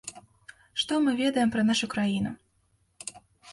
[0.83, 2.35] Што мы ведаем пра нашу краіну?